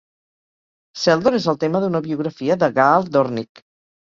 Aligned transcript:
Seldon 1.01 1.37
és 1.41 1.45
el 1.53 1.61
tema 1.65 1.81
d'una 1.85 2.03
biografia 2.09 2.59
de 2.65 2.73
Gaal 2.81 3.09
Dornick. 3.19 3.67